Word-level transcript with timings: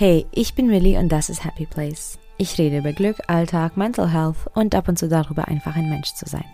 Hey, 0.00 0.24
ich 0.32 0.54
bin 0.54 0.68
Millie 0.68 0.98
und 0.98 1.10
das 1.10 1.28
ist 1.28 1.44
Happy 1.44 1.66
Place. 1.66 2.18
Ich 2.38 2.56
rede 2.56 2.78
über 2.78 2.94
Glück, 2.94 3.18
Alltag, 3.26 3.76
Mental 3.76 4.10
Health 4.10 4.48
und 4.54 4.74
ab 4.74 4.88
und 4.88 4.98
zu 4.98 5.10
darüber, 5.10 5.46
einfach 5.46 5.76
ein 5.76 5.90
Mensch 5.90 6.14
zu 6.14 6.24
sein. 6.26 6.46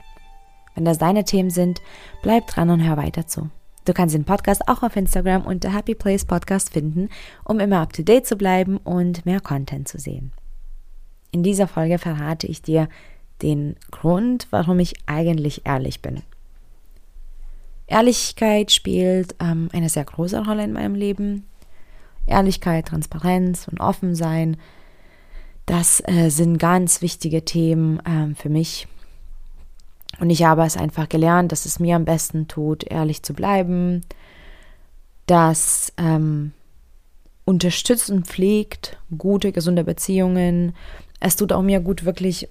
Wenn 0.75 0.85
das 0.85 0.99
deine 0.99 1.23
Themen 1.23 1.51
sind, 1.51 1.81
bleib 2.23 2.49
dran 2.49 2.71
und 2.71 2.83
hör 2.83 2.97
weiter 2.97 3.29
zu. 3.29 3.49
Du 3.85 3.93
kannst 3.93 4.17
den 4.17 4.25
Podcast 4.25 4.67
auch 4.67 4.83
auf 4.83 4.97
Instagram 4.97 5.47
unter 5.47 5.73
Happy 5.73 5.95
Place 5.95 6.25
Podcast 6.25 6.73
finden, 6.73 7.09
um 7.45 7.61
immer 7.61 7.83
up 7.83 7.93
to 7.93 8.03
date 8.03 8.27
zu 8.27 8.35
bleiben 8.35 8.79
und 8.79 9.25
mehr 9.27 9.39
Content 9.39 9.87
zu 9.87 10.01
sehen. 10.01 10.33
In 11.31 11.45
dieser 11.45 11.69
Folge 11.69 11.99
verrate 11.99 12.49
ich 12.49 12.63
dir 12.63 12.89
den 13.43 13.77
Grund, 13.93 14.49
warum 14.51 14.81
ich 14.81 14.95
eigentlich 15.07 15.65
ehrlich 15.65 16.03
bin. 16.03 16.23
Ehrlichkeit 17.87 18.73
spielt 18.73 19.37
ähm, 19.39 19.69
eine 19.73 19.89
sehr 19.89 20.05
große 20.05 20.45
Rolle 20.45 20.65
in 20.65 20.73
meinem 20.73 20.97
Leben. 20.97 21.47
Ehrlichkeit, 22.27 22.89
Transparenz 22.89 23.69
und 23.69 23.81
Offensein, 23.81 24.57
das 25.67 26.03
äh, 26.07 26.29
sind 26.31 26.59
ganz 26.59 27.03
wichtige 27.03 27.45
Themen 27.45 28.01
ähm, 28.07 28.37
für 28.37 28.49
mich. 28.49 28.87
Und 30.21 30.31
ich 30.31 30.45
habe 30.45 30.65
es 30.65 30.77
einfach 30.77 31.09
gelernt, 31.09 31.53
dass 31.53 31.67
es 31.67 31.81
mir 31.81 31.97
am 31.97 32.05
besten 32.05 32.49
tut, 32.49 32.85
ehrlich 32.85 33.23
zu 33.23 33.35
bleiben, 33.35 34.03
dass 35.27 35.93
ähm, 35.99 36.53
unterstützt 37.45 38.11
und 38.11 38.27
pflegt 38.27 38.99
gute, 39.17 39.53
gesunde 39.53 39.85
Beziehungen. 39.85 40.75
Es 41.21 41.37
tut 41.37 41.53
auch 41.53 41.63
mir 41.63 41.81
gut, 41.81 42.05
wirklich, 42.05 42.49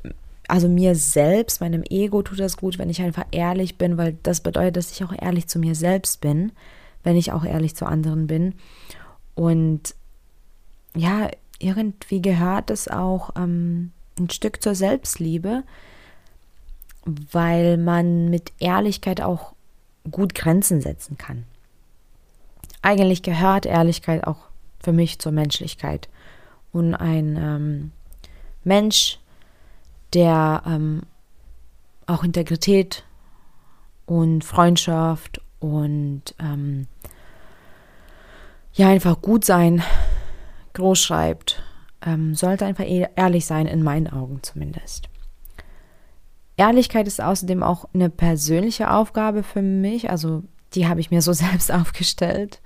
also 0.47 0.67
mir 0.67 0.95
selbst, 0.95 1.61
meinem 1.61 1.83
Ego 1.89 2.21
tut 2.21 2.39
das 2.39 2.57
gut, 2.57 2.77
wenn 2.77 2.89
ich 2.89 3.01
einfach 3.01 3.25
ehrlich 3.31 3.77
bin, 3.77 3.97
weil 3.97 4.17
das 4.23 4.41
bedeutet, 4.41 4.77
dass 4.77 4.91
ich 4.91 5.03
auch 5.03 5.13
ehrlich 5.17 5.47
zu 5.47 5.59
mir 5.59 5.75
selbst 5.75 6.21
bin, 6.21 6.51
wenn 7.03 7.17
ich 7.17 7.31
auch 7.31 7.45
ehrlich 7.45 7.75
zu 7.75 7.85
anderen 7.85 8.27
bin. 8.27 8.55
Und 9.35 9.95
ja, 10.95 11.29
irgendwie 11.59 12.21
gehört 12.21 12.69
es 12.69 12.87
auch 12.87 13.31
ähm, 13.35 13.91
ein 14.17 14.29
Stück 14.29 14.61
zur 14.61 14.75
Selbstliebe, 14.75 15.63
weil 17.05 17.77
man 17.77 18.29
mit 18.29 18.53
Ehrlichkeit 18.59 19.21
auch 19.21 19.53
gut 20.09 20.35
Grenzen 20.35 20.81
setzen 20.81 21.17
kann. 21.17 21.43
Eigentlich 22.81 23.23
gehört 23.23 23.65
Ehrlichkeit 23.65 24.25
auch 24.25 24.47
für 24.79 24.93
mich 24.93 25.19
zur 25.19 25.31
Menschlichkeit. 25.31 26.07
Und 26.71 26.93
ein 26.93 27.37
ähm, 27.37 27.91
Mensch, 28.63 29.19
der 30.13 30.63
ähm, 30.65 31.03
auch 32.05 32.23
Integrität 32.23 33.03
und 34.05 34.43
Freundschaft 34.43 35.41
und 35.59 36.35
ähm, 36.39 36.87
ja 38.75 38.89
einfach 38.89 39.21
gut 39.21 39.43
sein 39.45 39.81
groß 40.73 40.99
schreibt, 40.99 41.63
ähm, 42.05 42.35
sollte 42.35 42.65
einfach 42.65 42.85
ehrlich 42.87 43.45
sein, 43.45 43.65
in 43.65 43.81
meinen 43.81 44.07
Augen 44.07 44.43
zumindest. 44.43 45.09
Ehrlichkeit 46.57 47.07
ist 47.07 47.21
außerdem 47.21 47.63
auch 47.63 47.85
eine 47.93 48.09
persönliche 48.09 48.91
Aufgabe 48.91 49.43
für 49.43 49.61
mich, 49.61 50.09
also 50.09 50.43
die 50.73 50.87
habe 50.87 50.99
ich 50.99 51.11
mir 51.11 51.21
so 51.21 51.33
selbst 51.33 51.71
aufgestellt. 51.71 52.61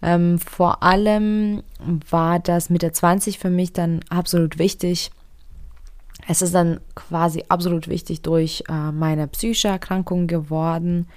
Ähm, 0.00 0.38
vor 0.38 0.82
allem 0.82 1.62
war 2.10 2.40
das 2.40 2.70
mit 2.70 2.82
der 2.82 2.92
20 2.92 3.38
für 3.38 3.50
mich 3.50 3.72
dann 3.72 4.00
absolut 4.08 4.58
wichtig. 4.58 5.10
Es 6.26 6.42
ist 6.42 6.54
dann 6.54 6.80
quasi 6.94 7.44
absolut 7.48 7.88
wichtig 7.88 8.22
durch 8.22 8.64
äh, 8.68 8.92
meine 8.92 9.28
psychische 9.28 9.68
Erkrankung 9.68 10.26
geworden, 10.26 11.08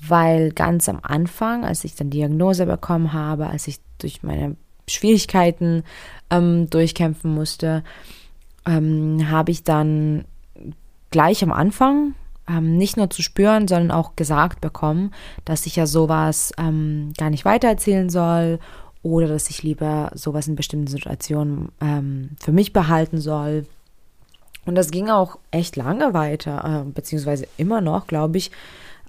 weil 0.00 0.52
ganz 0.52 0.88
am 0.88 1.00
Anfang, 1.02 1.64
als 1.64 1.84
ich 1.84 1.94
dann 1.94 2.10
Diagnose 2.10 2.66
bekommen 2.66 3.12
habe, 3.12 3.46
als 3.46 3.68
ich 3.68 3.78
durch 3.98 4.22
meine 4.22 4.56
Schwierigkeiten 4.88 5.82
ähm, 6.30 6.68
durchkämpfen 6.68 7.32
musste, 7.32 7.82
ähm, 8.66 9.30
habe 9.30 9.50
ich 9.50 9.64
dann 9.64 10.24
gleich 11.10 11.42
am 11.42 11.52
Anfang 11.52 12.14
ähm, 12.48 12.76
nicht 12.76 12.96
nur 12.96 13.08
zu 13.10 13.22
spüren, 13.22 13.68
sondern 13.68 13.90
auch 13.90 14.16
gesagt 14.16 14.60
bekommen, 14.60 15.12
dass 15.44 15.66
ich 15.66 15.76
ja 15.76 15.86
sowas 15.86 16.52
ähm, 16.58 17.12
gar 17.16 17.30
nicht 17.30 17.44
weitererzählen 17.44 18.10
soll 18.10 18.58
oder 19.02 19.28
dass 19.28 19.50
ich 19.50 19.62
lieber 19.62 20.10
sowas 20.14 20.48
in 20.48 20.56
bestimmten 20.56 20.86
Situationen 20.86 21.70
ähm, 21.80 22.30
für 22.38 22.52
mich 22.52 22.72
behalten 22.72 23.20
soll. 23.20 23.66
Und 24.66 24.76
das 24.76 24.90
ging 24.90 25.10
auch 25.10 25.38
echt 25.50 25.76
lange 25.76 26.14
weiter, 26.14 26.84
äh, 26.86 26.90
beziehungsweise 26.90 27.46
immer 27.58 27.80
noch, 27.80 28.06
glaube 28.06 28.38
ich, 28.38 28.50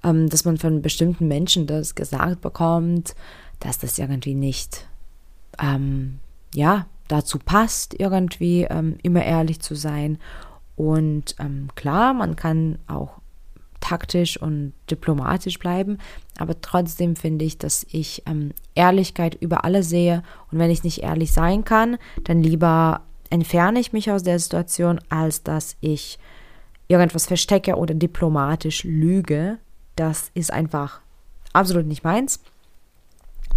ähm, 0.06 0.28
dass 0.28 0.44
man 0.44 0.56
von 0.56 0.80
bestimmten 0.80 1.26
Menschen 1.26 1.66
das 1.66 1.94
gesagt 1.94 2.40
bekommt, 2.40 3.14
dass 3.60 3.78
das 3.78 3.98
irgendwie 3.98 4.34
nicht, 4.34 4.86
ähm, 5.60 6.20
ja, 6.54 6.86
dazu 7.08 7.38
passt, 7.38 7.98
irgendwie 7.98 8.62
ähm, 8.62 8.96
immer 9.02 9.24
ehrlich 9.24 9.60
zu 9.60 9.74
sein. 9.74 10.18
Und 10.76 11.34
ähm, 11.38 11.68
klar, 11.74 12.14
man 12.14 12.36
kann 12.36 12.78
auch 12.86 13.20
taktisch 13.80 14.40
und 14.40 14.72
diplomatisch 14.90 15.58
bleiben, 15.58 15.98
aber 16.38 16.60
trotzdem 16.60 17.14
finde 17.14 17.44
ich, 17.44 17.58
dass 17.58 17.86
ich 17.90 18.22
ähm, 18.26 18.52
Ehrlichkeit 18.74 19.36
über 19.36 19.64
alle 19.64 19.82
sehe. 19.82 20.22
Und 20.50 20.58
wenn 20.58 20.70
ich 20.70 20.82
nicht 20.82 21.02
ehrlich 21.02 21.32
sein 21.32 21.64
kann, 21.64 21.98
dann 22.24 22.42
lieber 22.42 23.02
entferne 23.30 23.80
ich 23.80 23.92
mich 23.92 24.10
aus 24.10 24.22
der 24.22 24.38
Situation, 24.38 25.00
als 25.08 25.42
dass 25.42 25.76
ich 25.80 26.18
irgendwas 26.88 27.26
verstecke 27.26 27.76
oder 27.76 27.94
diplomatisch 27.94 28.84
lüge, 28.84 29.58
das 29.96 30.30
ist 30.34 30.52
einfach 30.52 31.00
absolut 31.52 31.86
nicht 31.86 32.04
meins, 32.04 32.40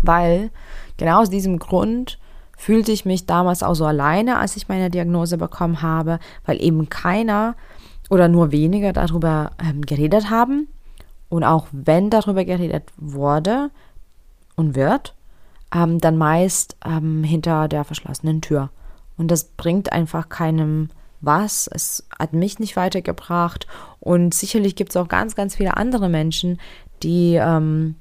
weil 0.01 0.51
genau 0.97 1.21
aus 1.21 1.29
diesem 1.29 1.59
Grund 1.59 2.17
fühlte 2.57 2.91
ich 2.91 3.05
mich 3.05 3.25
damals 3.25 3.63
auch 3.63 3.73
so 3.73 3.85
alleine, 3.85 4.37
als 4.37 4.57
ich 4.57 4.67
meine 4.67 4.89
Diagnose 4.89 5.37
bekommen 5.37 5.81
habe, 5.81 6.19
weil 6.45 6.61
eben 6.61 6.89
keiner 6.89 7.55
oder 8.09 8.27
nur 8.27 8.51
wenige 8.51 8.91
darüber 8.91 9.51
ähm, 9.63 9.81
geredet 9.81 10.29
haben. 10.29 10.67
Und 11.29 11.43
auch 11.43 11.67
wenn 11.71 12.09
darüber 12.09 12.43
geredet 12.43 12.83
wurde 12.97 13.69
und 14.55 14.75
wird, 14.75 15.15
ähm, 15.73 15.99
dann 15.99 16.17
meist 16.17 16.75
ähm, 16.83 17.23
hinter 17.23 17.67
der 17.67 17.83
verschlossenen 17.83 18.41
Tür. 18.41 18.71
Und 19.17 19.29
das 19.29 19.45
bringt 19.45 19.93
einfach 19.93 20.29
keinem 20.29 20.89
was. 21.21 21.67
Es 21.71 22.07
hat 22.17 22.33
mich 22.33 22.59
nicht 22.59 22.75
weitergebracht. 22.75 23.67
Und 23.99 24.33
sicherlich 24.33 24.75
gibt 24.75 24.91
es 24.91 24.97
auch 24.97 25.07
ganz, 25.07 25.35
ganz 25.35 25.55
viele 25.55 25.77
andere 25.77 26.09
Menschen, 26.09 26.59
die 27.03 27.35
ähm, 27.35 27.95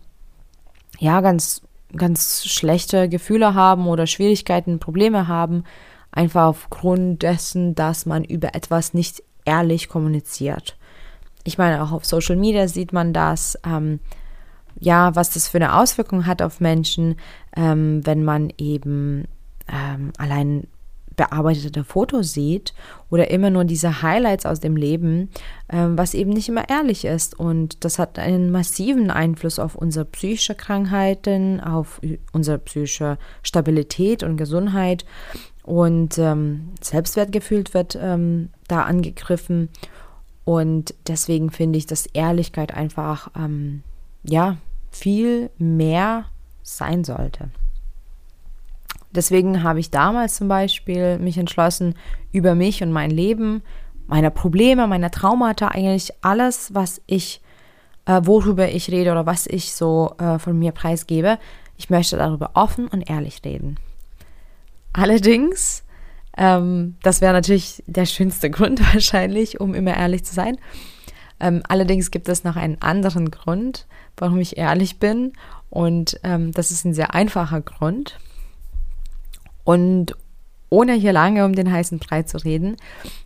ja 0.99 1.21
ganz, 1.21 1.63
ganz 1.97 2.45
schlechte 2.45 3.09
Gefühle 3.09 3.55
haben 3.55 3.87
oder 3.87 4.07
Schwierigkeiten, 4.07 4.79
Probleme 4.79 5.29
haben, 5.29 5.65
einfach 6.11 6.47
aufgrund 6.47 7.23
dessen, 7.23 7.75
dass 7.75 8.07
man 8.07 8.25
über 8.25 8.55
etwas 8.55 8.95
nicht 8.95 9.23
ehrlich 9.45 9.89
kommuniziert. 9.89 10.77
Ich 11.45 11.59
meine, 11.59 11.83
auch 11.83 11.93
auf 11.93 12.05
Social 12.05 12.37
Media 12.37 12.69
sieht 12.69 12.93
man 12.93 13.13
das. 13.13 13.59
Ähm, 13.65 14.01
ja, 14.81 15.15
was 15.17 15.31
das 15.31 15.49
für 15.49 15.59
eine 15.59 15.77
Auswirkung 15.77 16.27
hat 16.27 16.43
auf 16.43 16.61
Menschen, 16.61 17.17
ähm, 17.57 18.05
wenn 18.07 18.25
man 18.25 18.53
eben 18.59 19.27
ähm, 19.69 20.13
allein 20.19 20.67
bearbeitete 21.19 21.85
Fotos 21.85 22.33
sieht 22.33 22.73
oder 23.11 23.31
immer 23.31 23.51
nur 23.51 23.65
diese 23.65 24.01
Highlights 24.01 24.47
aus 24.47 24.61
dem 24.61 24.77
Leben, 24.77 25.29
ähm, 25.69 25.99
was 25.99 26.15
eben 26.15 26.31
nicht 26.31 26.49
immer 26.49 26.71
ehrlich 26.71 27.05
ist. 27.05 27.39
Und 27.39 27.85
das 27.85 27.99
hat 27.99 28.19
einen 28.19 28.51
massiven 28.51 29.11
Einfluss 29.11 29.59
auf 29.59 29.75
unsere 29.75 30.07
psychische 30.07 30.55
Krankheiten, 30.55 31.61
auf 31.61 32.01
unsere 32.33 32.59
psychische 32.59 33.19
Stabilität 33.43 34.23
und 34.23 34.39
Gesundheit. 34.39 35.05
Und 35.65 36.17
ähm, 36.17 36.71
Selbstwertgefühl 36.81 37.65
wird 37.73 37.99
ähm, 38.01 38.51
da 38.69 38.85
angegriffen. 38.85 39.69
Und 40.45 40.95
deswegen 41.07 41.51
finde 41.51 41.79
ich, 41.79 41.87
dass 41.87 42.07
Ehrlichkeit 42.07 42.73
einfach, 42.73 43.31
ähm, 43.37 43.83
ja, 44.23 44.57
viel 44.91 45.51
mehr 45.59 46.27
sein 46.63 47.05
sollte. 47.05 47.51
Deswegen 49.11 49.63
habe 49.63 49.81
ich 49.81 49.91
damals 49.91 50.37
zum 50.37 50.49
Beispiel 50.49 51.19
mich 51.19 51.39
entschlossen, 51.39 51.95
über 52.33 52.55
mich 52.55 52.83
und 52.83 52.93
mein 52.93 53.11
Leben, 53.11 53.63
meine 54.07 54.31
Probleme, 54.31 54.87
meine 54.87 55.11
Traumata, 55.11 55.69
eigentlich 55.69 56.13
alles, 56.23 56.75
was 56.75 57.01
ich, 57.07 57.41
äh, 58.07 58.21
worüber 58.25 58.69
ich 58.69 58.91
rede 58.91 59.13
oder 59.13 59.27
was 59.27 59.47
ich 59.47 59.75
so 59.75 60.15
äh, 60.19 60.39
von 60.39 60.59
mir 60.59 60.73
preisgebe, 60.73 61.39
ich 61.77 61.91
möchte 61.91 62.17
darüber 62.17 62.51
offen 62.55 62.89
und 62.89 63.09
ehrlich 63.09 63.41
reden. 63.45 63.77
Allerdings, 64.93 65.85
ähm, 66.37 66.97
das 67.03 67.21
wäre 67.21 67.33
natürlich 67.33 67.83
der 67.87 68.07
schönste 68.07 68.51
Grund 68.51 68.81
wahrscheinlich, 68.95 69.61
um 69.61 69.75
immer 69.75 69.97
ehrlich 69.97 70.25
zu 70.25 70.35
sein. 70.35 70.59
Ähm, 71.41 71.63
allerdings 71.69 72.11
gibt 72.11 72.29
es 72.29 72.45
noch 72.45 72.57
einen 72.57 72.83
anderen 72.83 73.31
Grund, 73.31 73.87
warum 74.17 74.41
ich 74.41 74.59
ehrlich 74.59 74.99
bin. 74.99 75.33
Und 75.71 76.19
ähm, 76.25 76.53
das 76.53 76.71
ist 76.71 76.85
ein 76.85 76.95
sehr 76.95 77.15
einfacher 77.15 77.61
Grund. 77.61 78.19
Und 79.69 80.17
ohne 80.71 80.95
hier 80.95 81.13
lange 81.13 81.45
um 81.45 81.55
den 81.55 81.71
heißen 81.71 81.99
Brei 81.99 82.23
zu 82.23 82.39
reden, 82.39 82.79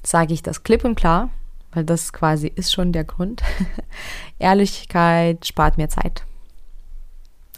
sage 0.03 0.35
ich 0.35 0.43
das 0.43 0.65
klipp 0.65 0.85
und 0.85 0.97
klar, 0.97 1.31
weil 1.71 1.85
das 1.85 2.13
quasi 2.13 2.49
ist 2.49 2.73
schon 2.73 2.91
der 2.91 3.05
Grund. 3.05 3.45
Ehrlichkeit 4.41 5.47
spart 5.47 5.79
mir 5.79 5.89
Zeit. 5.89 6.25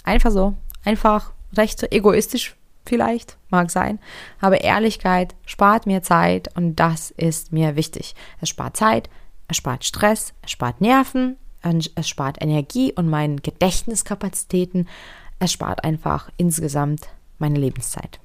Einfach 0.03 0.31
so. 0.31 0.53
Einfach 0.85 1.33
recht 1.57 1.83
egoistisch 1.95 2.57
vielleicht, 2.85 3.39
mag 3.49 3.71
sein. 3.71 4.01
Aber 4.39 4.61
Ehrlichkeit 4.61 5.35
spart 5.47 5.87
mir 5.87 6.03
Zeit 6.03 6.55
und 6.55 6.77
das 6.77 7.11
ist 7.11 7.55
mir 7.55 7.77
wichtig. 7.77 8.15
Es 8.43 8.51
spart 8.51 8.77
Zeit, 8.77 9.09
es 9.49 9.57
spart 9.57 9.87
Stress, 9.87 10.35
es 10.43 10.51
spart 10.51 10.83
Nerven, 10.83 11.39
es 11.63 12.07
spart 12.07 12.43
Energie 12.43 12.93
und 12.93 13.09
meine 13.09 13.37
Gedächtniskapazitäten. 13.37 14.91
Es 15.39 15.53
spart 15.53 15.85
einfach 15.85 16.31
insgesamt 16.37 17.09
meine 17.39 17.59
Lebenszeit. 17.59 18.21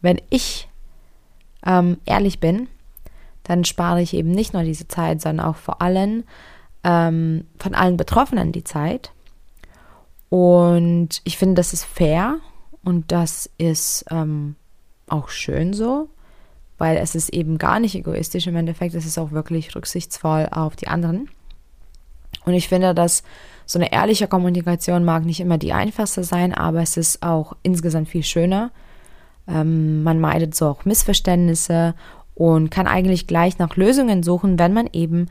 Wenn 0.00 0.20
ich 0.30 0.68
ähm, 1.64 1.98
ehrlich 2.06 2.40
bin, 2.40 2.68
dann 3.44 3.64
spare 3.64 4.02
ich 4.02 4.14
eben 4.14 4.30
nicht 4.30 4.54
nur 4.54 4.62
diese 4.62 4.88
Zeit, 4.88 5.20
sondern 5.20 5.46
auch 5.46 5.56
vor 5.56 5.82
allem 5.82 6.24
ähm, 6.84 7.46
von 7.58 7.74
allen 7.74 7.96
Betroffenen 7.96 8.52
die 8.52 8.64
Zeit. 8.64 9.12
Und 10.28 11.20
ich 11.24 11.36
finde, 11.36 11.56
das 11.56 11.72
ist 11.72 11.84
fair 11.84 12.38
und 12.84 13.10
das 13.12 13.50
ist 13.58 14.04
ähm, 14.10 14.54
auch 15.08 15.28
schön 15.28 15.72
so, 15.72 16.08
weil 16.78 16.96
es 16.96 17.14
ist 17.14 17.30
eben 17.30 17.58
gar 17.58 17.80
nicht 17.80 17.94
egoistisch 17.94 18.46
im 18.46 18.56
Endeffekt, 18.56 18.94
es 18.94 19.04
ist 19.04 19.18
auch 19.18 19.32
wirklich 19.32 19.74
rücksichtsvoll 19.74 20.48
auf 20.50 20.76
die 20.76 20.88
anderen. 20.88 21.28
Und 22.44 22.54
ich 22.54 22.68
finde, 22.68 22.94
dass 22.94 23.22
so 23.66 23.78
eine 23.78 23.92
ehrliche 23.92 24.28
Kommunikation 24.28 25.04
mag 25.04 25.24
nicht 25.24 25.40
immer 25.40 25.58
die 25.58 25.72
einfachste 25.72 26.24
sein, 26.24 26.54
aber 26.54 26.80
es 26.80 26.96
ist 26.96 27.22
auch 27.22 27.56
insgesamt 27.62 28.08
viel 28.08 28.22
schöner. 28.22 28.70
Ähm, 29.50 30.02
man 30.02 30.20
meidet 30.20 30.54
so 30.54 30.66
auch 30.66 30.84
Missverständnisse 30.84 31.94
und 32.34 32.70
kann 32.70 32.86
eigentlich 32.86 33.26
gleich 33.26 33.58
nach 33.58 33.76
Lösungen 33.76 34.22
suchen, 34.22 34.58
wenn 34.58 34.72
man 34.72 34.88
eben 34.92 35.26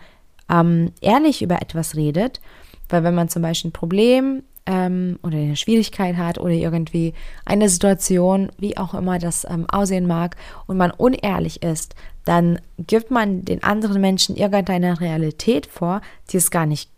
ähm, 0.49 0.91
ehrlich 1.01 1.41
über 1.41 1.61
etwas 1.61 1.95
redet. 1.95 2.41
Weil 2.89 3.03
wenn 3.03 3.15
man 3.15 3.29
zum 3.29 3.41
Beispiel 3.41 3.69
ein 3.69 3.73
Problem 3.73 4.43
ähm, 4.65 5.19
oder 5.23 5.37
eine 5.37 5.55
Schwierigkeit 5.55 6.17
hat 6.17 6.37
oder 6.39 6.51
irgendwie 6.51 7.13
eine 7.45 7.69
Situation, 7.69 8.51
wie 8.57 8.77
auch 8.77 8.93
immer 8.93 9.19
das 9.19 9.45
ähm, 9.49 9.65
aussehen 9.69 10.07
mag, 10.07 10.35
und 10.67 10.77
man 10.77 10.91
unehrlich 10.91 11.63
ist, 11.63 11.95
dann 12.25 12.59
gibt 12.77 13.09
man 13.09 13.43
den 13.43 13.63
anderen 13.63 14.01
Menschen 14.01 14.35
irgendeine 14.35 14.99
Realität 14.99 15.65
vor, 15.65 16.01
die 16.31 16.37
es 16.37 16.51
gar 16.51 16.65
nicht 16.65 16.91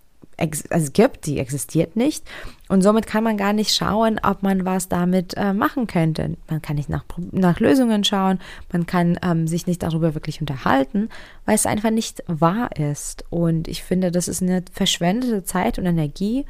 also 0.70 0.92
gibt, 0.92 1.26
die 1.26 1.40
existiert 1.40 1.96
nicht. 1.96 2.24
Und 2.68 2.82
somit 2.82 3.08
kann 3.08 3.24
man 3.24 3.38
gar 3.38 3.54
nicht 3.54 3.76
schauen, 3.76 4.20
ob 4.24 4.44
man 4.44 4.66
was 4.66 4.88
damit 4.88 5.36
äh, 5.38 5.54
machen 5.54 5.88
könnte. 5.88 6.38
Man 6.50 6.62
kann 6.62 6.76
nicht 6.78 6.90
nach, 6.90 7.04
nach 7.32 7.60
Lösungen 7.60 8.04
schauen, 8.04 8.40
man 8.72 8.86
kann 8.86 9.20
ähm, 9.24 9.48
sich 9.48 9.68
nicht 9.68 9.84
darüber 9.84 10.14
wirklich 10.14 10.40
unterhalten, 10.42 11.10
weil 11.46 11.56
es 11.56 11.66
einfach 11.66 11.92
nicht 11.92 12.24
wahr 12.28 12.70
ist. 12.78 13.26
Und 13.30 13.68
ich 13.68 13.84
finde, 13.84 14.12
das 14.12 14.28
ist 14.28 14.42
eine 14.42 14.64
verschwendete 14.72 15.44
Zeit 15.44 15.78
und 15.78 15.86
Energie 15.86 16.46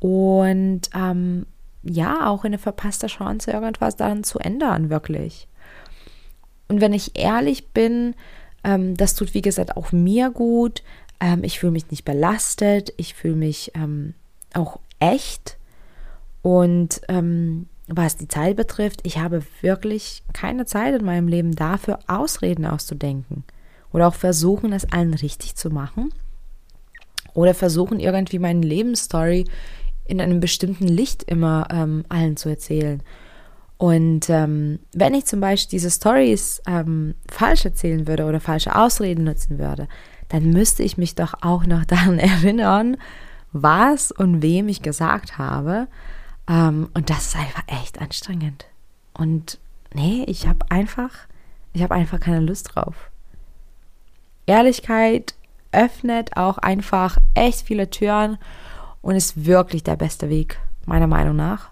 und 0.00 0.82
ähm, 0.94 1.46
ja, 1.84 2.28
auch 2.28 2.44
eine 2.44 2.58
verpasste 2.58 3.06
Chance, 3.06 3.50
irgendwas 3.50 3.96
daran 3.96 4.24
zu 4.24 4.38
ändern, 4.38 4.90
wirklich. 4.90 5.48
Und 6.68 6.80
wenn 6.80 6.92
ich 6.92 7.18
ehrlich 7.18 7.68
bin, 7.72 8.14
ähm, 8.64 8.96
das 8.96 9.14
tut, 9.14 9.34
wie 9.34 9.42
gesagt, 9.42 9.76
auch 9.76 9.92
mir 9.92 10.30
gut. 10.30 10.82
Ähm, 11.22 11.44
ich 11.44 11.60
fühle 11.60 11.72
mich 11.72 11.90
nicht 11.90 12.04
belastet, 12.04 12.92
ich 12.96 13.14
fühle 13.14 13.36
mich 13.36 13.70
ähm, 13.74 14.14
auch 14.52 14.80
echt. 14.98 15.56
Und 16.42 17.00
ähm, 17.08 17.68
was 17.86 18.16
die 18.16 18.28
Zeit 18.28 18.56
betrifft, 18.56 19.00
ich 19.04 19.18
habe 19.18 19.42
wirklich 19.60 20.24
keine 20.32 20.66
Zeit 20.66 20.94
in 20.98 21.04
meinem 21.04 21.28
Leben 21.28 21.54
dafür, 21.54 22.00
Ausreden 22.08 22.66
auszudenken. 22.66 23.44
Oder 23.92 24.08
auch 24.08 24.14
versuchen, 24.14 24.72
es 24.72 24.90
allen 24.92 25.14
richtig 25.14 25.54
zu 25.54 25.70
machen. 25.70 26.12
Oder 27.34 27.54
versuchen, 27.54 28.00
irgendwie 28.00 28.40
meine 28.40 28.66
Lebensstory 28.66 29.44
in 30.04 30.20
einem 30.20 30.40
bestimmten 30.40 30.88
Licht 30.88 31.22
immer 31.22 31.68
ähm, 31.70 32.04
allen 32.08 32.36
zu 32.36 32.48
erzählen. 32.48 33.00
Und 33.78 34.28
ähm, 34.28 34.80
wenn 34.92 35.14
ich 35.14 35.26
zum 35.26 35.40
Beispiel 35.40 35.78
diese 35.78 35.90
Stories 35.90 36.62
ähm, 36.66 37.14
falsch 37.30 37.64
erzählen 37.64 38.06
würde 38.06 38.24
oder 38.24 38.40
falsche 38.40 38.74
Ausreden 38.74 39.24
nutzen 39.24 39.58
würde, 39.58 39.88
dann 40.32 40.50
müsste 40.50 40.82
ich 40.82 40.96
mich 40.96 41.14
doch 41.14 41.34
auch 41.42 41.66
noch 41.66 41.84
daran 41.86 42.18
erinnern, 42.18 42.96
was 43.52 44.10
und 44.10 44.42
wem 44.42 44.68
ich 44.68 44.82
gesagt 44.82 45.38
habe. 45.38 45.86
Ähm, 46.48 46.88
und 46.94 47.10
das 47.10 47.28
ist 47.28 47.36
einfach 47.36 47.64
echt 47.66 48.00
anstrengend. 48.00 48.66
Und 49.12 49.58
nee, 49.92 50.24
ich 50.26 50.48
habe 50.48 50.70
einfach, 50.70 51.10
ich 51.74 51.82
habe 51.82 51.94
einfach 51.94 52.18
keine 52.18 52.40
Lust 52.40 52.74
drauf. 52.74 53.10
Ehrlichkeit 54.46 55.34
öffnet 55.70 56.36
auch 56.36 56.58
einfach 56.58 57.18
echt 57.34 57.66
viele 57.66 57.90
Türen 57.90 58.38
und 59.02 59.14
ist 59.16 59.44
wirklich 59.44 59.84
der 59.84 59.96
beste 59.96 60.30
Weg, 60.30 60.58
meiner 60.86 61.06
Meinung 61.06 61.36
nach. 61.36 61.70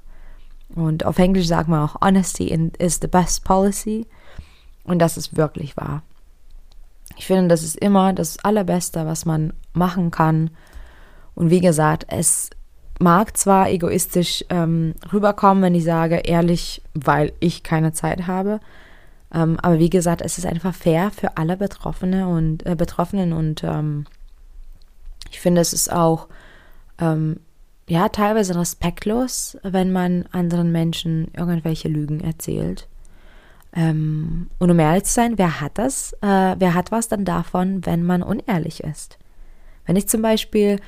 Und 0.75 1.05
auf 1.05 1.19
Englisch 1.19 1.49
sagt 1.49 1.69
man 1.69 1.83
auch, 1.83 2.01
Honesty 2.01 2.47
is 2.79 2.99
the 3.01 3.09
best 3.09 3.45
policy. 3.45 4.07
Und 4.85 4.99
das 4.99 5.17
ist 5.17 5.37
wirklich 5.37 5.77
wahr. 5.77 6.03
Ich 7.21 7.27
finde, 7.27 7.49
das 7.49 7.63
ist 7.63 7.77
immer 7.77 8.15
das 8.15 8.43
Allerbeste, 8.47 9.05
was 9.05 9.27
man 9.27 9.53
machen 9.75 10.11
kann. 10.11 10.49
Und 11.35 11.51
wie 11.51 11.61
gesagt, 11.61 12.07
es 12.09 12.49
mag 12.99 13.37
zwar 13.37 13.69
egoistisch 13.69 14.43
ähm, 14.49 14.95
rüberkommen, 15.13 15.63
wenn 15.63 15.75
ich 15.75 15.85
sage, 15.85 16.17
ehrlich, 16.17 16.81
weil 16.95 17.35
ich 17.39 17.63
keine 17.63 17.93
Zeit 17.93 18.27
habe. 18.27 18.59
Ähm, 19.35 19.59
aber 19.61 19.79
wie 19.79 19.91
gesagt, 19.91 20.23
es 20.23 20.39
ist 20.39 20.47
einfach 20.47 20.75
fair 20.75 21.11
für 21.11 21.37
alle 21.37 21.59
Betroffene 21.59 22.27
und, 22.27 22.65
äh, 22.65 22.75
Betroffenen 22.75 23.35
und 23.35 23.65
ähm, 23.65 24.07
ich 25.31 25.41
finde, 25.41 25.61
es 25.61 25.75
ist 25.75 25.93
auch 25.93 26.27
ähm, 26.99 27.39
ja, 27.87 28.09
teilweise 28.09 28.59
respektlos, 28.59 29.59
wenn 29.63 29.93
man 29.93 30.25
anderen 30.33 30.73
Menschen 30.73 31.31
irgendwelche 31.37 31.89
Lügen 31.89 32.21
erzählt. 32.21 32.89
Ähm, 33.75 34.49
und 34.59 34.71
um 34.71 34.79
ehrlich 34.79 35.05
zu 35.05 35.13
sein, 35.13 35.39
wer 35.39 35.61
hat 35.61 35.79
das? 35.79 36.13
Äh, 36.23 36.57
wer 36.59 36.75
hat 36.75 36.91
was 36.91 37.09
dann 37.09 37.25
davon, 37.25 37.85
wenn 37.87 38.03
man 38.03 38.23
unehrlich 38.23 38.83
ist? 38.83 39.19
Wenn 39.87 39.97
ich 39.97 40.09
zum 40.09 40.23
Beispiel 40.23 40.81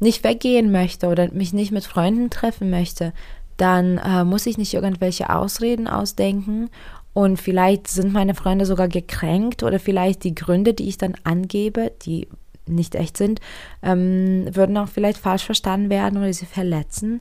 nicht 0.00 0.24
weggehen 0.24 0.70
möchte 0.70 1.08
oder 1.08 1.32
mich 1.32 1.52
nicht 1.52 1.72
mit 1.72 1.84
Freunden 1.84 2.30
treffen 2.30 2.70
möchte, 2.70 3.12
dann 3.56 3.98
äh, 3.98 4.24
muss 4.24 4.46
ich 4.46 4.58
nicht 4.58 4.74
irgendwelche 4.74 5.30
Ausreden 5.30 5.88
ausdenken 5.88 6.70
und 7.12 7.36
vielleicht 7.36 7.88
sind 7.88 8.12
meine 8.12 8.34
Freunde 8.34 8.64
sogar 8.64 8.86
gekränkt 8.86 9.64
oder 9.64 9.80
vielleicht 9.80 10.22
die 10.22 10.36
Gründe, 10.36 10.72
die 10.74 10.88
ich 10.88 10.98
dann 10.98 11.16
angebe, 11.24 11.90
die 12.02 12.28
nicht 12.66 12.94
echt 12.94 13.16
sind, 13.16 13.40
ähm, 13.82 14.46
würden 14.52 14.76
auch 14.76 14.88
vielleicht 14.88 15.18
falsch 15.18 15.44
verstanden 15.44 15.90
werden 15.90 16.18
oder 16.18 16.32
sie 16.32 16.46
verletzen. 16.46 17.20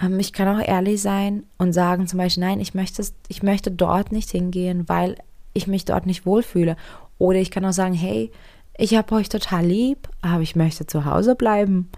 Ähm, 0.00 0.18
ich 0.18 0.32
kann 0.32 0.48
auch 0.48 0.64
ehrlich 0.64 1.02
sein 1.02 1.44
und 1.58 1.72
sagen 1.72 2.06
zum 2.06 2.18
Beispiel, 2.18 2.44
nein, 2.44 2.60
ich 2.60 2.74
möchte, 2.74 3.04
ich 3.28 3.42
möchte 3.42 3.70
dort 3.70 4.12
nicht 4.12 4.30
hingehen, 4.30 4.88
weil 4.88 5.16
ich 5.52 5.66
mich 5.66 5.84
dort 5.84 6.06
nicht 6.06 6.26
wohlfühle. 6.26 6.76
Oder 7.18 7.38
ich 7.38 7.50
kann 7.50 7.64
auch 7.64 7.72
sagen, 7.72 7.94
hey, 7.94 8.30
ich 8.76 8.94
habe 8.96 9.14
euch 9.16 9.28
total 9.28 9.66
lieb, 9.66 10.08
aber 10.22 10.40
ich 10.40 10.54
möchte 10.54 10.86
zu 10.86 11.04
Hause 11.04 11.34
bleiben, 11.34 11.90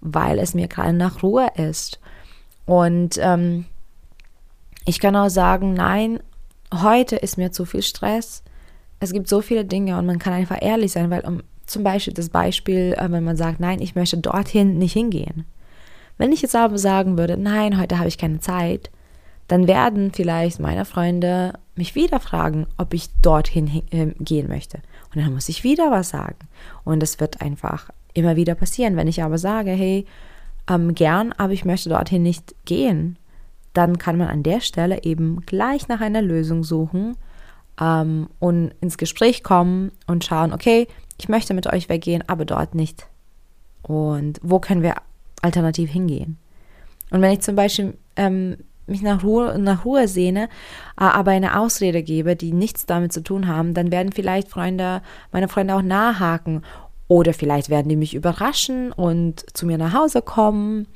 weil 0.00 0.38
es 0.38 0.54
mir 0.54 0.68
gerade 0.68 0.92
nach 0.92 1.22
Ruhe 1.22 1.48
ist. 1.56 2.00
Und 2.66 3.18
ähm, 3.18 3.64
ich 4.84 5.00
kann 5.00 5.16
auch 5.16 5.30
sagen, 5.30 5.72
nein, 5.72 6.20
heute 6.72 7.16
ist 7.16 7.38
mir 7.38 7.50
zu 7.50 7.64
viel 7.64 7.82
Stress. 7.82 8.42
Es 9.00 9.12
gibt 9.12 9.28
so 9.28 9.40
viele 9.40 9.64
Dinge 9.64 9.98
und 9.98 10.04
man 10.04 10.18
kann 10.18 10.34
einfach 10.34 10.58
ehrlich 10.60 10.92
sein, 10.92 11.10
weil 11.10 11.26
um 11.26 11.42
zum 11.64 11.82
Beispiel 11.82 12.14
das 12.14 12.28
Beispiel, 12.28 12.94
äh, 12.98 13.10
wenn 13.10 13.24
man 13.24 13.36
sagt, 13.36 13.60
nein, 13.60 13.80
ich 13.80 13.94
möchte 13.94 14.18
dorthin 14.18 14.78
nicht 14.78 14.92
hingehen. 14.92 15.44
Wenn 16.18 16.32
ich 16.32 16.42
jetzt 16.42 16.56
aber 16.56 16.76
sagen 16.78 17.16
würde, 17.16 17.36
nein, 17.36 17.80
heute 17.80 17.98
habe 17.98 18.08
ich 18.08 18.18
keine 18.18 18.40
Zeit, 18.40 18.90
dann 19.46 19.66
werden 19.66 20.12
vielleicht 20.12 20.60
meine 20.60 20.84
Freunde 20.84 21.54
mich 21.74 21.94
wieder 21.94 22.20
fragen, 22.20 22.66
ob 22.76 22.92
ich 22.92 23.08
dorthin 23.22 23.82
äh, 23.90 24.12
gehen 24.18 24.48
möchte. 24.48 24.78
Und 25.14 25.22
dann 25.22 25.32
muss 25.32 25.48
ich 25.48 25.64
wieder 25.64 25.90
was 25.90 26.10
sagen. 26.10 26.36
Und 26.84 27.02
es 27.02 27.18
wird 27.18 27.40
einfach 27.40 27.88
immer 28.12 28.36
wieder 28.36 28.54
passieren. 28.54 28.96
Wenn 28.96 29.08
ich 29.08 29.22
aber 29.22 29.38
sage, 29.38 29.70
hey, 29.70 30.04
ähm, 30.68 30.94
gern, 30.94 31.32
aber 31.32 31.54
ich 31.54 31.64
möchte 31.64 31.88
dorthin 31.88 32.22
nicht 32.22 32.54
gehen, 32.66 33.16
dann 33.72 33.96
kann 33.96 34.18
man 34.18 34.28
an 34.28 34.42
der 34.42 34.60
Stelle 34.60 35.04
eben 35.04 35.40
gleich 35.46 35.88
nach 35.88 36.00
einer 36.00 36.20
Lösung 36.20 36.64
suchen 36.64 37.16
ähm, 37.80 38.28
und 38.38 38.72
ins 38.80 38.98
Gespräch 38.98 39.42
kommen 39.42 39.92
und 40.06 40.24
schauen, 40.24 40.52
okay, 40.52 40.88
ich 41.16 41.28
möchte 41.28 41.54
mit 41.54 41.66
euch 41.72 41.88
weggehen, 41.88 42.24
aber 42.26 42.44
dort 42.44 42.74
nicht. 42.74 43.06
Und 43.82 44.40
wo 44.42 44.58
können 44.58 44.82
wir 44.82 44.96
alternativ 45.42 45.90
hingehen? 45.90 46.38
Und 47.10 47.22
wenn 47.22 47.32
ich 47.32 47.40
zum 47.40 47.56
Beispiel 47.56 47.96
ähm, 48.16 48.56
mich 48.88 49.02
nach 49.02 49.22
Ruhe, 49.22 49.58
nach 49.58 49.84
Ruhe 49.84 50.08
sehne, 50.08 50.48
aber 50.96 51.30
eine 51.30 51.58
Ausrede 51.60 52.02
gebe, 52.02 52.36
die 52.36 52.52
nichts 52.52 52.86
damit 52.86 53.12
zu 53.12 53.22
tun 53.22 53.46
haben, 53.46 53.74
dann 53.74 53.92
werden 53.92 54.12
vielleicht 54.12 54.48
Freunde, 54.48 55.02
meine 55.32 55.48
Freunde 55.48 55.74
auch 55.74 55.82
nachhaken. 55.82 56.62
Oder 57.06 57.32
vielleicht 57.32 57.70
werden 57.70 57.88
die 57.88 57.96
mich 57.96 58.14
überraschen 58.14 58.92
und 58.92 59.44
zu 59.56 59.64
mir 59.64 59.78
nach 59.78 59.94
Hause 59.94 60.20
kommen. 60.20 60.86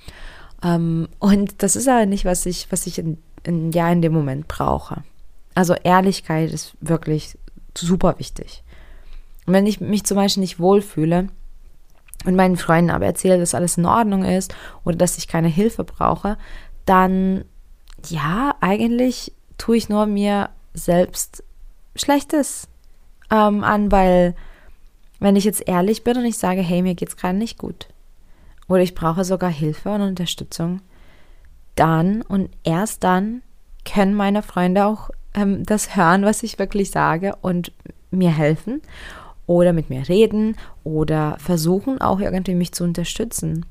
Ähm, 0.62 1.08
und 1.18 1.62
das 1.62 1.76
ist 1.76 1.88
aber 1.88 2.06
nicht, 2.06 2.24
was 2.24 2.44
ich, 2.44 2.70
was 2.70 2.86
ich 2.86 2.98
in, 2.98 3.18
in, 3.44 3.72
ja 3.72 3.90
in 3.90 4.02
dem 4.02 4.12
Moment 4.12 4.48
brauche. 4.48 5.02
Also 5.54 5.74
Ehrlichkeit 5.74 6.52
ist 6.52 6.74
wirklich 6.80 7.38
super 7.76 8.18
wichtig. 8.18 8.62
Und 9.46 9.54
wenn 9.54 9.66
ich 9.66 9.80
mich 9.80 10.04
zum 10.04 10.16
Beispiel 10.16 10.42
nicht 10.42 10.60
wohlfühle 10.60 11.28
und 12.24 12.36
meinen 12.36 12.56
Freunden 12.56 12.90
aber 12.90 13.06
erzähle, 13.06 13.38
dass 13.38 13.54
alles 13.54 13.78
in 13.78 13.86
Ordnung 13.86 14.24
ist 14.24 14.54
oder 14.84 14.96
dass 14.96 15.18
ich 15.18 15.28
keine 15.28 15.48
Hilfe 15.48 15.84
brauche, 15.84 16.36
dann 16.86 17.44
ja, 18.08 18.54
eigentlich 18.60 19.32
tue 19.58 19.76
ich 19.76 19.88
nur 19.88 20.06
mir 20.06 20.50
selbst 20.74 21.44
Schlechtes 21.94 22.68
ähm, 23.30 23.62
an, 23.64 23.92
weil 23.92 24.34
wenn 25.20 25.36
ich 25.36 25.44
jetzt 25.44 25.68
ehrlich 25.68 26.02
bin 26.02 26.16
und 26.16 26.24
ich 26.24 26.38
sage, 26.38 26.62
hey, 26.62 26.82
mir 26.82 26.94
geht's 26.94 27.16
gerade 27.16 27.38
nicht 27.38 27.58
gut 27.58 27.88
oder 28.68 28.82
ich 28.82 28.94
brauche 28.94 29.24
sogar 29.24 29.50
Hilfe 29.50 29.90
und 29.90 30.00
Unterstützung, 30.00 30.80
dann 31.74 32.22
und 32.22 32.50
erst 32.64 33.04
dann 33.04 33.42
können 33.84 34.14
meine 34.14 34.42
Freunde 34.42 34.86
auch 34.86 35.10
ähm, 35.34 35.64
das 35.64 35.96
hören, 35.96 36.24
was 36.24 36.42
ich 36.42 36.58
wirklich 36.58 36.90
sage 36.90 37.36
und 37.40 37.72
mir 38.10 38.30
helfen 38.30 38.82
oder 39.46 39.72
mit 39.72 39.90
mir 39.90 40.08
reden 40.08 40.56
oder 40.84 41.36
versuchen 41.38 42.00
auch 42.00 42.20
irgendwie 42.20 42.54
mich 42.54 42.72
zu 42.72 42.84
unterstützen. 42.84 43.66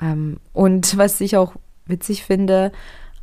Ähm, 0.00 0.38
und 0.52 0.96
was 0.98 1.20
ich 1.20 1.36
auch 1.36 1.54
witzig 1.86 2.24
finde, 2.24 2.72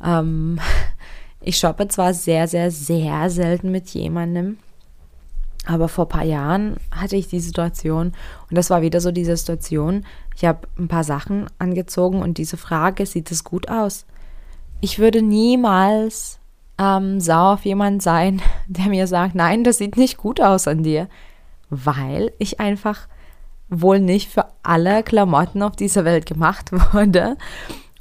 ähm, 0.04 0.58
ich 1.40 1.58
shoppe 1.58 1.88
zwar 1.88 2.14
sehr, 2.14 2.48
sehr, 2.48 2.70
sehr 2.70 3.30
selten 3.30 3.70
mit 3.70 3.88
jemandem, 3.90 4.58
aber 5.66 5.88
vor 5.88 6.06
ein 6.06 6.10
paar 6.10 6.24
Jahren 6.24 6.76
hatte 6.92 7.16
ich 7.16 7.28
die 7.28 7.40
Situation 7.40 8.12
und 8.48 8.56
das 8.56 8.70
war 8.70 8.82
wieder 8.82 9.00
so 9.00 9.10
diese 9.10 9.36
Situation. 9.36 10.04
Ich 10.36 10.44
habe 10.44 10.68
ein 10.78 10.88
paar 10.88 11.04
Sachen 11.04 11.46
angezogen 11.58 12.22
und 12.22 12.38
diese 12.38 12.56
Frage, 12.56 13.04
sieht 13.04 13.30
es 13.30 13.42
gut 13.42 13.68
aus? 13.68 14.06
Ich 14.80 14.98
würde 14.98 15.22
niemals 15.22 16.38
ähm, 16.78 17.20
sauer 17.20 17.54
auf 17.54 17.64
jemanden 17.64 18.00
sein, 18.00 18.42
der 18.68 18.86
mir 18.86 19.06
sagt, 19.06 19.34
nein, 19.34 19.64
das 19.64 19.78
sieht 19.78 19.96
nicht 19.96 20.16
gut 20.16 20.40
aus 20.40 20.68
an 20.68 20.82
dir, 20.82 21.08
weil 21.70 22.32
ich 22.38 22.60
einfach 22.60 23.08
wohl 23.68 24.00
nicht 24.00 24.30
für 24.30 24.46
alle 24.62 25.02
Klamotten 25.02 25.62
auf 25.62 25.76
dieser 25.76 26.04
Welt 26.04 26.26
gemacht 26.26 26.70
wurde. 26.92 27.36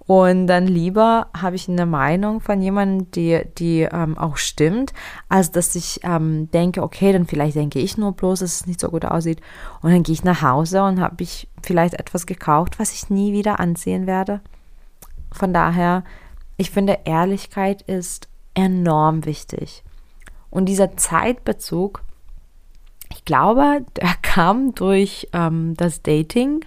Und 0.08 0.46
dann 0.46 0.68
lieber 0.68 1.30
habe 1.36 1.56
ich 1.56 1.68
eine 1.68 1.88
Meinung 1.88 2.40
von 2.40 2.62
jemandem, 2.62 3.10
die, 3.12 3.42
die 3.58 3.82
ähm, 3.82 4.18
auch 4.20 4.38
stimmt, 4.38 4.94
als 5.30 5.50
dass 5.50 5.74
ich 5.74 6.02
ähm, 6.04 6.52
denke, 6.52 6.84
okay, 6.84 7.12
dann 7.12 7.26
vielleicht 7.26 7.56
denke 7.56 7.80
ich 7.80 7.98
nur 7.98 8.12
bloß, 8.12 8.40
dass 8.40 8.54
es 8.54 8.68
nicht 8.68 8.80
so 8.80 8.90
gut 8.90 9.04
aussieht. 9.04 9.42
Und 9.82 9.92
dann 9.92 10.04
gehe 10.04 10.14
ich 10.14 10.24
nach 10.24 10.44
Hause 10.44 10.84
und 10.84 11.00
habe 11.00 11.24
ich 11.24 11.48
vielleicht 11.64 11.96
etwas 11.96 12.28
gekauft, 12.28 12.78
was 12.78 12.94
ich 12.94 13.10
nie 13.10 13.34
wieder 13.34 13.60
anziehen 13.60 14.06
werde. 14.06 14.42
Von 15.32 15.54
daher, 15.54 16.04
ich 16.56 16.70
finde, 16.70 17.00
Ehrlichkeit 17.06 17.82
ist 17.82 18.28
enorm 18.54 19.26
wichtig. 19.26 19.84
Und 20.52 20.68
dieser 20.68 20.96
Zeitbezug, 20.98 22.04
ich 23.16 23.26
glaube, 23.26 23.86
der 23.96 24.14
kam 24.22 24.76
durch 24.76 25.28
ähm, 25.34 25.74
das 25.78 26.02
Dating, 26.02 26.66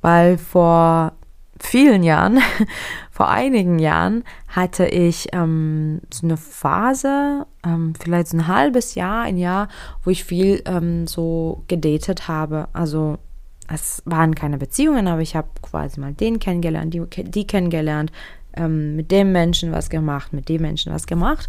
weil 0.00 0.38
vor 0.38 1.12
vielen 1.60 2.04
Jahren, 2.04 2.38
vor 3.10 3.28
einigen 3.28 3.80
Jahren, 3.80 4.22
hatte 4.46 4.86
ich 4.86 5.28
ähm, 5.32 6.00
so 6.12 6.26
eine 6.26 6.36
Phase, 6.36 7.46
ähm, 7.64 7.94
vielleicht 8.00 8.28
so 8.28 8.36
ein 8.36 8.46
halbes 8.46 8.94
Jahr, 8.94 9.22
ein 9.22 9.36
Jahr, 9.36 9.68
wo 10.04 10.10
ich 10.10 10.24
viel 10.24 10.62
ähm, 10.66 11.08
so 11.08 11.64
gedatet 11.66 12.28
habe. 12.28 12.68
Also 12.72 13.18
es 13.66 14.02
waren 14.04 14.36
keine 14.36 14.56
Beziehungen, 14.56 15.08
aber 15.08 15.20
ich 15.20 15.34
habe 15.34 15.48
quasi 15.60 15.98
mal 16.00 16.14
den 16.14 16.38
kennengelernt, 16.38 16.94
die, 16.94 17.02
die 17.24 17.46
kennengelernt, 17.46 18.12
ähm, 18.56 18.94
mit 18.94 19.10
dem 19.10 19.32
Menschen 19.32 19.72
was 19.72 19.90
gemacht, 19.90 20.32
mit 20.32 20.48
dem 20.48 20.62
Menschen 20.62 20.92
was 20.92 21.06
gemacht. 21.06 21.48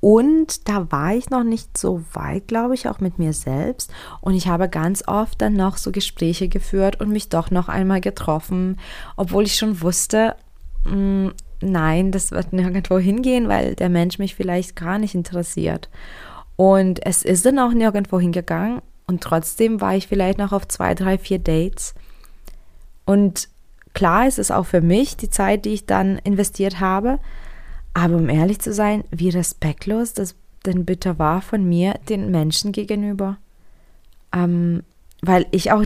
Und 0.00 0.68
da 0.68 0.90
war 0.90 1.14
ich 1.14 1.28
noch 1.28 1.44
nicht 1.44 1.76
so 1.76 2.02
weit, 2.12 2.48
glaube 2.48 2.74
ich, 2.74 2.88
auch 2.88 3.00
mit 3.00 3.18
mir 3.18 3.32
selbst. 3.32 3.92
Und 4.20 4.34
ich 4.34 4.48
habe 4.48 4.68
ganz 4.68 5.06
oft 5.06 5.40
dann 5.42 5.54
noch 5.54 5.76
so 5.76 5.92
Gespräche 5.92 6.48
geführt 6.48 7.00
und 7.00 7.10
mich 7.10 7.28
doch 7.28 7.50
noch 7.50 7.68
einmal 7.68 8.00
getroffen, 8.00 8.78
obwohl 9.16 9.44
ich 9.44 9.56
schon 9.56 9.82
wusste, 9.82 10.36
mh, 10.84 10.94
mm, 10.94 11.32
nein, 11.62 12.12
das 12.12 12.30
wird 12.30 12.52
nirgendwo 12.52 12.98
hingehen, 12.98 13.48
weil 13.48 13.74
der 13.74 13.90
Mensch 13.90 14.18
mich 14.18 14.34
vielleicht 14.34 14.74
gar 14.76 14.98
nicht 14.98 15.14
interessiert. 15.14 15.90
Und 16.56 17.04
es 17.04 17.22
ist 17.22 17.44
dann 17.44 17.58
auch 17.58 17.72
nirgendwo 17.72 18.18
hingegangen. 18.18 18.80
Und 19.06 19.22
trotzdem 19.22 19.80
war 19.80 19.96
ich 19.96 20.08
vielleicht 20.08 20.38
noch 20.38 20.52
auf 20.52 20.66
zwei, 20.68 20.94
drei, 20.94 21.18
vier 21.18 21.38
Dates. 21.38 21.94
Und 23.04 23.48
Klar 23.92 24.28
ist 24.28 24.38
es 24.38 24.50
auch 24.50 24.66
für 24.66 24.80
mich 24.80 25.16
die 25.16 25.30
Zeit, 25.30 25.64
die 25.64 25.70
ich 25.70 25.86
dann 25.86 26.18
investiert 26.18 26.80
habe. 26.80 27.18
Aber 27.94 28.16
um 28.16 28.28
ehrlich 28.28 28.60
zu 28.60 28.72
sein, 28.72 29.04
wie 29.10 29.30
respektlos 29.30 30.14
das 30.14 30.36
denn 30.66 30.84
bitte 30.84 31.18
war 31.18 31.42
von 31.42 31.64
mir 31.64 31.94
den 32.08 32.30
Menschen 32.30 32.72
gegenüber. 32.72 33.38
Ähm, 34.32 34.82
weil 35.22 35.46
ich 35.50 35.72
auch 35.72 35.84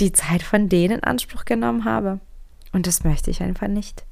die 0.00 0.12
Zeit 0.12 0.42
von 0.42 0.68
denen 0.68 0.98
in 0.98 1.04
Anspruch 1.04 1.44
genommen 1.44 1.84
habe. 1.84 2.20
Und 2.72 2.86
das 2.86 3.04
möchte 3.04 3.30
ich 3.30 3.42
einfach 3.42 3.68
nicht. 3.68 4.04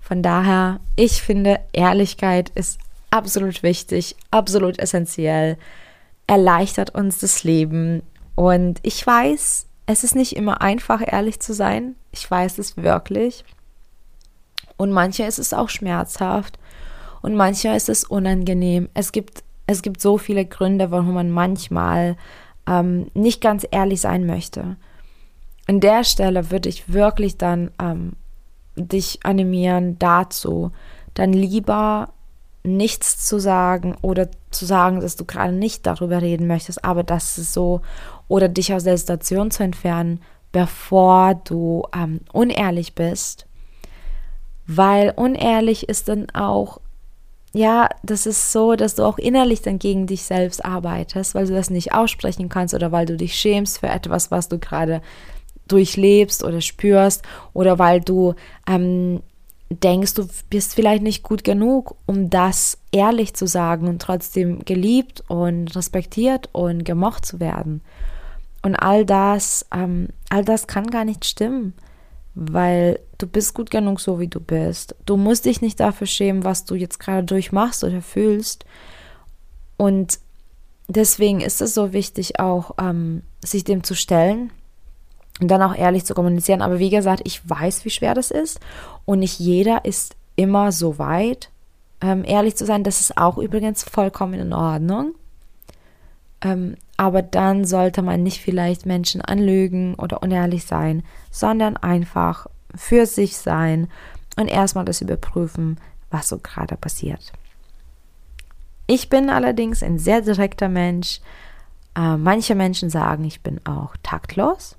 Von 0.00 0.22
daher, 0.22 0.80
ich 0.96 1.22
finde, 1.22 1.60
Ehrlichkeit 1.72 2.50
ist 2.50 2.78
absolut 3.10 3.62
wichtig, 3.62 4.16
absolut 4.30 4.78
essentiell, 4.78 5.56
erleichtert 6.26 6.94
uns 6.94 7.18
das 7.18 7.44
Leben. 7.44 8.02
Und 8.34 8.80
ich 8.82 9.06
weiß, 9.06 9.66
es 9.86 10.04
ist 10.04 10.14
nicht 10.14 10.36
immer 10.36 10.60
einfach, 10.60 11.00
ehrlich 11.04 11.40
zu 11.40 11.54
sein. 11.54 11.96
Ich 12.12 12.30
weiß 12.30 12.58
es 12.58 12.76
wirklich. 12.76 13.44
Und 14.76 14.92
mancher 14.92 15.26
ist 15.26 15.38
es 15.38 15.54
auch 15.54 15.70
schmerzhaft. 15.70 16.58
Und 17.24 17.36
mancher 17.36 17.74
ist 17.74 17.88
es 17.88 18.04
unangenehm. 18.04 18.90
Es 18.92 19.10
gibt, 19.10 19.44
es 19.66 19.80
gibt 19.80 20.02
so 20.02 20.18
viele 20.18 20.44
Gründe, 20.44 20.90
warum 20.90 21.14
man 21.14 21.30
manchmal 21.30 22.18
ähm, 22.66 23.06
nicht 23.14 23.40
ganz 23.40 23.66
ehrlich 23.70 24.02
sein 24.02 24.26
möchte. 24.26 24.76
An 25.66 25.80
der 25.80 26.04
Stelle 26.04 26.50
würde 26.50 26.68
ich 26.68 26.92
wirklich 26.92 27.38
dann 27.38 27.70
ähm, 27.80 28.12
dich 28.76 29.20
animieren 29.22 29.98
dazu, 29.98 30.70
dann 31.14 31.32
lieber 31.32 32.10
nichts 32.62 33.26
zu 33.26 33.38
sagen 33.40 33.96
oder 34.02 34.28
zu 34.50 34.66
sagen, 34.66 35.00
dass 35.00 35.16
du 35.16 35.24
gerade 35.24 35.54
nicht 35.54 35.86
darüber 35.86 36.20
reden 36.20 36.46
möchtest, 36.46 36.84
aber 36.84 37.04
dass 37.04 37.38
es 37.38 37.54
so 37.54 37.80
oder 38.28 38.50
dich 38.50 38.74
aus 38.74 38.84
der 38.84 38.98
Situation 38.98 39.50
zu 39.50 39.62
entfernen, 39.62 40.20
bevor 40.52 41.36
du 41.36 41.84
ähm, 41.96 42.20
unehrlich 42.34 42.94
bist. 42.94 43.46
Weil 44.66 45.14
unehrlich 45.16 45.88
ist 45.88 46.08
dann 46.10 46.28
auch, 46.28 46.80
ja, 47.54 47.88
das 48.02 48.26
ist 48.26 48.50
so, 48.50 48.74
dass 48.74 48.96
du 48.96 49.04
auch 49.04 49.16
innerlich 49.16 49.62
dann 49.62 49.78
gegen 49.78 50.08
dich 50.08 50.24
selbst 50.24 50.64
arbeitest, 50.64 51.36
weil 51.36 51.46
du 51.46 51.54
das 51.54 51.70
nicht 51.70 51.94
aussprechen 51.94 52.48
kannst 52.48 52.74
oder 52.74 52.90
weil 52.90 53.06
du 53.06 53.16
dich 53.16 53.36
schämst 53.36 53.78
für 53.78 53.86
etwas, 53.86 54.32
was 54.32 54.48
du 54.48 54.58
gerade 54.58 55.00
durchlebst 55.68 56.42
oder 56.42 56.60
spürst 56.60 57.22
oder 57.52 57.78
weil 57.78 58.00
du 58.00 58.34
ähm, 58.68 59.22
denkst, 59.70 60.14
du 60.14 60.28
bist 60.50 60.74
vielleicht 60.74 61.04
nicht 61.04 61.22
gut 61.22 61.44
genug, 61.44 61.94
um 62.06 62.28
das 62.28 62.76
ehrlich 62.90 63.34
zu 63.34 63.46
sagen 63.46 63.86
und 63.86 64.02
trotzdem 64.02 64.64
geliebt 64.64 65.22
und 65.28 65.74
respektiert 65.76 66.48
und 66.52 66.84
gemocht 66.84 67.24
zu 67.24 67.38
werden. 67.38 67.82
Und 68.62 68.74
all 68.74 69.06
das, 69.06 69.64
ähm, 69.72 70.08
all 70.28 70.44
das 70.44 70.66
kann 70.66 70.88
gar 70.88 71.04
nicht 71.04 71.24
stimmen, 71.24 71.74
weil 72.34 73.00
du 73.18 73.26
bist 73.26 73.54
gut 73.54 73.70
genug 73.70 74.00
so, 74.00 74.18
wie 74.18 74.28
du 74.28 74.40
bist. 74.40 74.96
Du 75.06 75.16
musst 75.16 75.44
dich 75.44 75.60
nicht 75.60 75.78
dafür 75.80 76.06
schämen, 76.06 76.44
was 76.44 76.64
du 76.64 76.74
jetzt 76.74 76.98
gerade 76.98 77.24
durchmachst 77.24 77.84
oder 77.84 78.02
fühlst. 78.02 78.64
Und 79.76 80.18
deswegen 80.88 81.40
ist 81.40 81.60
es 81.60 81.74
so 81.74 81.92
wichtig, 81.92 82.40
auch 82.40 82.72
ähm, 82.78 83.22
sich 83.44 83.64
dem 83.64 83.84
zu 83.84 83.94
stellen 83.94 84.50
und 85.40 85.48
dann 85.48 85.62
auch 85.62 85.74
ehrlich 85.74 86.04
zu 86.04 86.14
kommunizieren. 86.14 86.62
Aber 86.62 86.78
wie 86.78 86.90
gesagt, 86.90 87.22
ich 87.24 87.48
weiß, 87.48 87.84
wie 87.84 87.90
schwer 87.90 88.14
das 88.14 88.30
ist 88.30 88.60
und 89.04 89.20
nicht 89.20 89.38
jeder 89.38 89.84
ist 89.84 90.16
immer 90.36 90.72
so 90.72 90.98
weit, 90.98 91.50
ähm, 92.00 92.24
ehrlich 92.24 92.56
zu 92.56 92.66
sein. 92.66 92.84
Das 92.84 93.00
ist 93.00 93.16
auch 93.16 93.38
übrigens 93.38 93.84
vollkommen 93.84 94.34
in 94.34 94.52
Ordnung. 94.52 95.14
Ähm, 96.40 96.76
aber 96.96 97.22
dann 97.22 97.64
sollte 97.64 98.02
man 98.02 98.22
nicht 98.22 98.40
vielleicht 98.40 98.86
Menschen 98.86 99.20
anlügen 99.20 99.94
oder 99.96 100.22
unehrlich 100.22 100.64
sein, 100.64 101.02
sondern 101.30 101.76
einfach 101.76 102.46
für 102.74 103.06
sich 103.06 103.36
sein 103.36 103.88
und 104.36 104.48
erstmal 104.48 104.84
das 104.84 105.00
überprüfen, 105.00 105.78
was 106.10 106.28
so 106.28 106.38
gerade 106.38 106.76
passiert. 106.76 107.32
Ich 108.86 109.08
bin 109.08 109.30
allerdings 109.30 109.82
ein 109.82 109.98
sehr 109.98 110.20
direkter 110.20 110.68
Mensch. 110.68 111.20
Äh, 111.96 112.16
manche 112.16 112.54
Menschen 112.54 112.90
sagen, 112.90 113.24
ich 113.24 113.40
bin 113.40 113.60
auch 113.66 113.96
taktlos. 114.02 114.76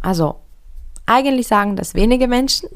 Also, 0.00 0.36
eigentlich 1.06 1.46
sagen 1.46 1.76
das 1.76 1.94
wenige 1.94 2.26
Menschen. 2.26 2.68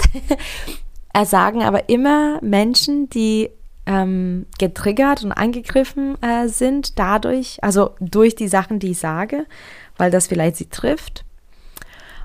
er 1.13 1.27
sagen 1.27 1.63
aber 1.63 1.89
immer 1.89 2.39
Menschen, 2.43 3.11
die 3.11 3.51
ähm, 3.87 4.47
getriggert 4.59 5.25
und 5.25 5.33
angegriffen 5.33 6.21
äh, 6.23 6.49
sind 6.49 6.99
dadurch, 6.99 7.59
also 7.63 7.95
durch 8.01 8.35
die 8.35 8.49
Sachen, 8.49 8.79
die 8.79 8.93
ich 8.93 8.99
sage, 8.99 9.47
weil 9.97 10.11
das 10.11 10.27
vielleicht 10.27 10.57
sie 10.57 10.69
trifft. 10.69 11.25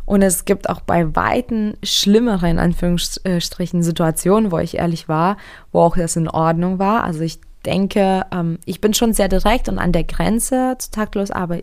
Und 0.06 0.22
es 0.22 0.46
gibt 0.46 0.70
auch 0.70 0.82
bei 0.82 1.16
Weitem 1.16 1.74
schlimmere, 1.82 2.50
in 2.50 2.60
Anführungsstrichen, 2.60 3.82
Situationen, 3.82 4.52
wo 4.52 4.60
ich 4.60 4.78
ehrlich 4.78 5.10
war, 5.10 5.38
wo 5.72 5.82
auch 5.82 5.98
das 5.98 6.16
in 6.16 6.28
Ordnung 6.28 6.78
war. 6.78 7.04
Also 7.04 7.22
ich 7.22 7.40
denke, 7.66 8.26
ähm, 8.32 8.60
ich 8.66 8.82
bin 8.82 8.94
schon 8.94 9.14
sehr 9.14 9.28
direkt 9.28 9.68
und 9.68 9.80
an 9.80 9.92
der 9.92 10.04
Grenze 10.04 10.76
zu 10.78 10.92
taktlos, 10.92 11.32
aber 11.32 11.60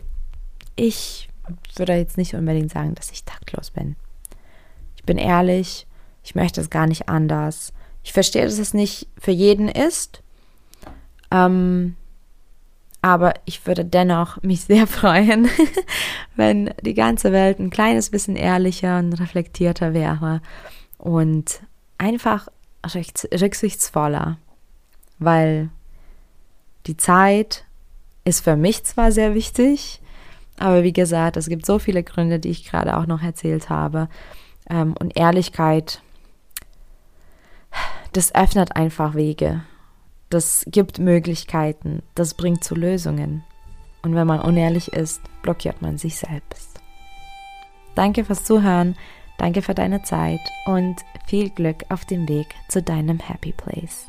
ich 0.75 1.28
würde 1.76 1.94
jetzt 1.94 2.18
nicht 2.18 2.34
unbedingt 2.34 2.72
sagen, 2.72 2.94
dass 2.94 3.12
ich 3.12 3.25
taktlos 3.25 3.70
bin. 3.70 3.94
Ich 4.96 5.04
bin 5.04 5.18
ehrlich, 5.18 5.87
Ich 6.25 6.34
möchte 6.34 6.61
es 6.61 6.70
gar 6.70 6.87
nicht 6.87 7.08
anders. 7.08 7.72
Ich 8.02 8.12
verstehe, 8.12 8.44
dass 8.44 8.59
es 8.59 8.75
nicht 8.75 9.06
für 9.18 9.30
jeden 9.30 9.68
ist. 9.68 10.23
Ähm, 11.30 11.97
aber 13.00 13.35
ich 13.44 13.66
würde 13.66 13.85
dennoch 13.85 14.40
mich 14.42 14.61
sehr 14.64 14.87
freuen, 14.87 15.49
wenn 16.37 16.73
die 16.82 16.94
ganze 16.94 17.32
Welt 17.32 17.59
ein 17.59 17.71
kleines 17.71 18.11
bisschen 18.11 18.37
ehrlicher 18.37 18.99
und 18.99 19.12
reflektierter 19.14 19.92
wäre 19.92 20.40
und 20.99 21.62
einfach 21.99 22.49
rücksichtsvoller, 22.85 24.38
weil 25.18 25.68
die 26.87 26.97
Zeit 26.97 27.64
ist 28.25 28.42
für 28.42 28.56
mich 28.56 28.85
zwar 28.85 29.12
sehr 29.12 29.35
wichtig, 29.35 30.00
aber 30.59 30.82
wie 30.82 30.92
gesagt, 30.92 31.37
es 31.37 31.49
gibt 31.49 31.66
so 31.66 31.78
viele 31.78 32.02
Gründe, 32.02 32.38
die 32.38 32.50
ich 32.50 32.64
gerade 32.64 32.97
auch 32.97 33.06
noch 33.06 33.23
erzählt 33.23 33.68
habe. 33.68 34.09
Ähm, 34.71 34.94
und 34.99 35.16
Ehrlichkeit, 35.16 36.02
das 38.12 38.35
öffnet 38.35 38.76
einfach 38.76 39.14
Wege. 39.14 39.62
Das 40.31 40.64
gibt 40.66 40.99
Möglichkeiten. 40.99 42.02
Das 42.14 42.35
bringt 42.35 42.64
zu 42.64 42.75
Lösungen. 42.75 43.45
Und 44.02 44.14
wenn 44.14 44.26
man 44.26 44.40
unehrlich 44.40 44.92
ist, 44.92 45.21
blockiert 45.42 45.83
man 45.83 45.99
sich 45.99 46.16
selbst. 46.16 46.81
Danke 47.95 48.25
fürs 48.25 48.45
Zuhören. 48.45 48.97
Danke 49.38 49.62
für 49.62 49.75
deine 49.75 50.02
Zeit 50.02 50.40
und 50.66 50.97
viel 51.26 51.50
Glück 51.50 51.85
auf 51.88 52.04
dem 52.04 52.28
Weg 52.28 52.47
zu 52.69 52.83
deinem 52.83 53.19
Happy 53.19 53.52
Place. 53.52 54.07